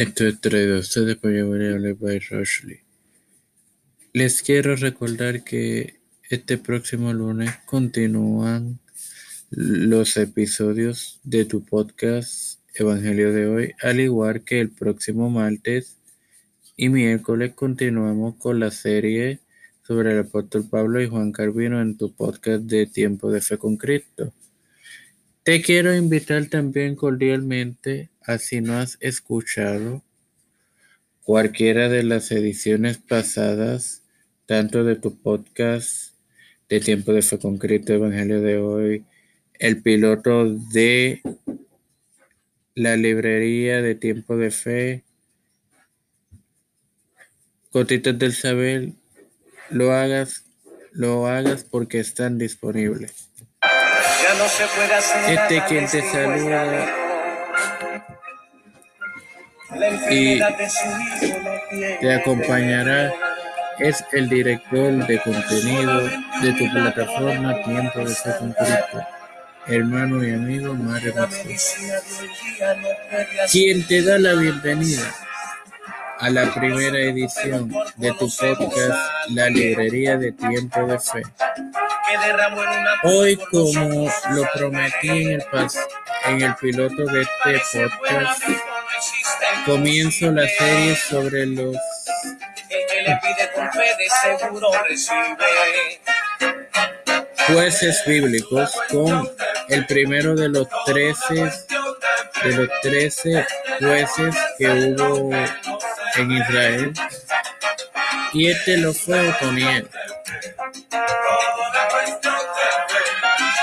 [0.00, 2.80] Ustedes by Rushley.
[4.12, 5.98] Les quiero recordar que
[6.30, 8.78] este próximo lunes continúan
[9.50, 15.96] los episodios de tu podcast Evangelio de hoy, al igual que el próximo martes
[16.76, 19.40] y miércoles continuamos con la serie
[19.82, 23.76] sobre el apóstol Pablo y Juan Carvino en tu podcast de Tiempo de Fe con
[23.76, 24.32] Cristo.
[25.48, 30.04] Te quiero invitar también cordialmente a si no has escuchado
[31.22, 34.02] cualquiera de las ediciones pasadas,
[34.44, 36.12] tanto de tu podcast
[36.68, 39.06] de Tiempo de Fe con Cristo, Evangelio de hoy,
[39.54, 41.22] el piloto de
[42.74, 45.04] la librería de Tiempo de Fe,
[47.70, 48.92] Cotitas del Saber,
[49.70, 50.44] lo hagas,
[50.92, 53.27] lo hagas porque están disponibles.
[55.26, 56.86] Este quien te saluda.
[60.10, 60.40] y
[62.00, 63.12] te acompañará.
[63.78, 66.02] Es el director de contenido
[66.42, 68.54] de tu plataforma Tiempo de Ser con
[69.68, 71.74] hermano y amigo Mario Marcos,
[73.52, 75.14] quien te da la bienvenida
[76.18, 78.98] a la primera edición de tu podcast
[79.30, 81.22] La Librería de Tiempo de Fe.
[83.04, 85.44] Hoy, como lo prometí en el,
[86.26, 88.42] en el piloto de este podcast,
[89.66, 91.76] comienzo la serie sobre los
[97.46, 99.30] jueces bíblicos con
[99.68, 101.50] el primero de los trece
[102.44, 103.46] de los trece
[103.80, 105.34] jueces que hubo
[106.16, 106.92] en Israel.
[108.32, 109.88] Y este lo fue Otoniel.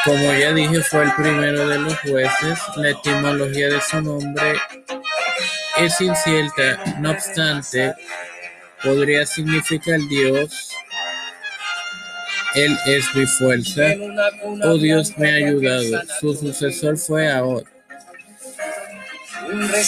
[0.05, 2.59] Como ya dije, fue el primero de los jueces.
[2.75, 4.53] La etimología de su nombre
[5.77, 7.95] es incierta, no obstante,
[8.83, 10.69] podría significar Dios,
[12.53, 13.81] Él es mi fuerza,
[14.63, 16.03] o oh, Dios me ha ayudado.
[16.19, 17.63] Su sucesor fue Ahod.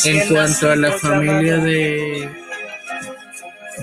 [0.03, 2.29] En cuanto a la familia de,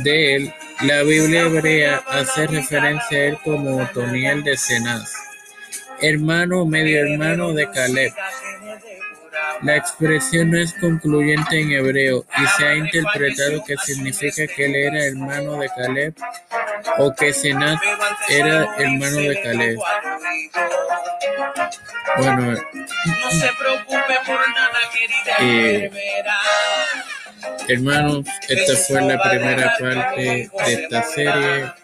[0.02, 5.23] de él, la Biblia hebrea hace referencia a él como Otoniel de Cenaz
[6.08, 8.12] hermano medio hermano de Caleb.
[9.62, 14.74] La expresión no es concluyente en hebreo y se ha interpretado que significa que él
[14.74, 16.14] era hermano de Caleb
[16.98, 17.80] o que Senat
[18.28, 19.78] era hermano de Caleb.
[22.16, 22.54] Bueno,
[25.40, 25.90] eh,
[27.68, 31.83] hermanos, esta fue la primera parte de esta serie.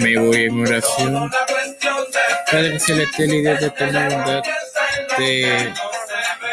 [0.00, 1.30] Me voy en oración.
[2.50, 4.42] Padre celestial y Dios de eterna bondad,
[5.16, 5.72] te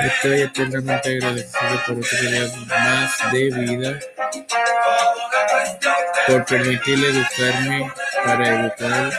[0.06, 4.00] estoy eternamente agradecido por otra más de vida,
[6.28, 7.92] por permitirle educarme
[8.26, 9.14] para educar,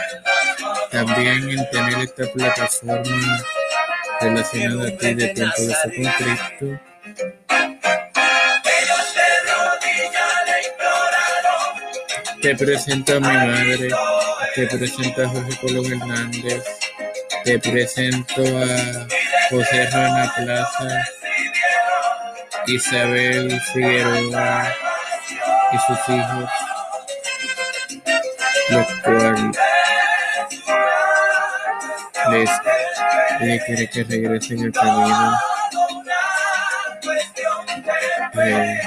[0.91, 3.43] también en tener esta plataforma
[4.21, 6.81] relacionada a ti de tiempo de fe con Cristo.
[12.41, 13.88] Te presento a mi madre,
[14.67, 16.65] te presento a José Colón Hernández,
[17.45, 19.07] te presento a
[19.51, 21.05] José Rana Plaza,
[22.67, 24.75] Isabel Figueroa
[25.73, 26.51] y sus hijos,
[28.71, 29.57] los cuales
[32.33, 35.39] les, quiere que regresen al camino.
[38.43, 38.81] Eh,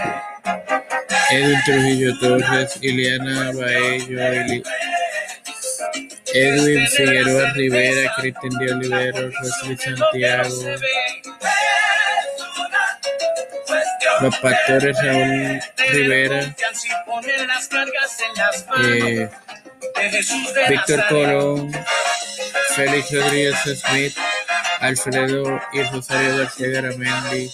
[1.32, 4.62] Edwin Trujillo Torres, Ileana Baello,
[6.34, 10.64] Edwin Figueroa Rivera, Cristian de Olivero, Rosy Santiago,
[14.22, 15.62] los pastores Raúl
[15.92, 16.56] Rivera,
[18.84, 19.30] eh,
[20.70, 21.72] Víctor Colón,
[22.76, 24.16] Félix Rodríguez Smith,
[24.80, 27.52] Alfredo y Rosario García Garamendi.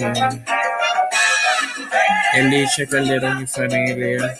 [0.00, 0.44] Eh,
[2.34, 4.38] Elisha Calderón y familia,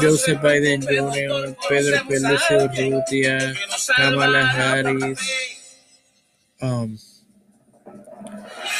[0.00, 3.54] Joseph Biden Jr., Pedro Peluso Urrutia,
[3.96, 5.20] Kamala Harris,
[6.60, 6.98] um,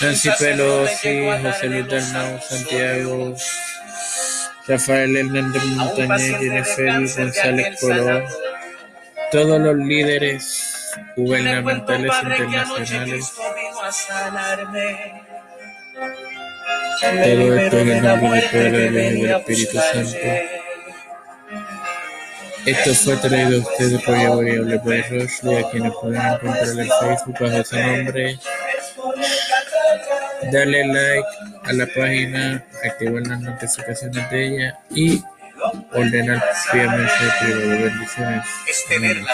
[0.00, 3.36] Nancy Pelosi, José Luis Dalmau, Santiago,
[4.66, 6.86] Rafael Hernández Montañez, Jennifer
[7.16, 8.24] González Colón,
[9.30, 10.66] todos los líderes
[11.16, 13.32] gubernamentales internacionales
[17.00, 20.59] todo esto en el nombre del Espíritu Santo.
[22.70, 27.36] Esto fue traído a ustedes por Variable by Roshley, a quienes pueden encontrar en Facebook
[27.40, 28.38] bajo ese nombre.
[30.52, 31.28] Dale like
[31.64, 35.22] a la página, activar las notificaciones de ella y
[35.92, 37.84] ordenar piamente privado.
[37.84, 38.46] Bendiciones.
[38.96, 39.26] Amén.